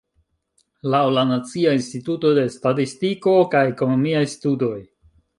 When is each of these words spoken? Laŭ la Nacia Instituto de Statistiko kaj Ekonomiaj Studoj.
Laŭ 0.93 1.01
la 1.17 1.25
Nacia 1.31 1.73
Instituto 1.79 2.31
de 2.37 2.45
Statistiko 2.53 3.33
kaj 3.51 3.61
Ekonomiaj 3.73 4.23
Studoj. 4.33 4.79